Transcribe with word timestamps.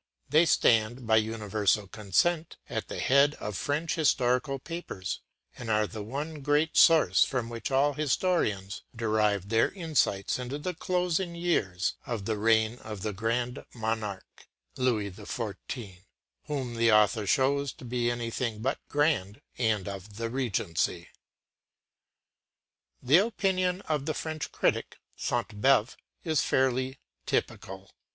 They 0.29 0.47
stand, 0.47 1.05
by 1.05 1.17
universal 1.17 1.87
consent, 1.87 2.57
at 2.67 2.87
the 2.87 2.97
head 2.97 3.35
of 3.35 3.55
French 3.55 3.93
historical 3.93 4.57
papers, 4.57 5.21
and 5.55 5.69
are 5.69 5.85
the 5.85 6.01
one 6.01 6.41
great 6.41 6.75
source 6.75 7.23
from 7.23 7.49
which 7.49 7.69
all 7.69 7.93
historians 7.93 8.81
derive 8.95 9.49
their 9.49 9.69
insight 9.71 10.39
into 10.39 10.57
the 10.57 10.73
closing 10.73 11.35
years 11.35 11.97
of 12.07 12.25
the 12.25 12.39
reign 12.39 12.79
of 12.79 13.03
the 13.03 13.13
“Grand 13.13 13.63
Monarch,” 13.75 14.47
Louis 14.75 15.11
XIV: 15.11 15.99
whom 16.45 16.73
the 16.77 16.91
author 16.91 17.27
shows 17.27 17.71
to 17.73 17.85
be 17.85 18.09
anything 18.09 18.59
but 18.63 18.79
grand 18.89 19.39
and 19.59 19.87
of 19.87 20.15
the 20.17 20.31
Regency. 20.31 21.09
The 23.03 23.17
opinion 23.23 23.81
of 23.81 24.07
the 24.07 24.15
French 24.15 24.51
critic, 24.51 24.97
Sainte 25.15 25.61
Beuve, 25.61 25.95
is 26.23 26.41
fairly 26.41 26.97
typical. 27.27 27.91